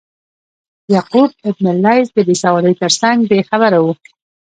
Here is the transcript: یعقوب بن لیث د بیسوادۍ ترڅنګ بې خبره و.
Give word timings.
یعقوب 0.93 1.29
بن 1.61 1.75
لیث 1.83 2.07
د 2.13 2.17
بیسوادۍ 2.27 2.73
ترڅنګ 2.81 3.19
بې 3.29 3.39
خبره 3.49 3.79
و. 3.83 3.87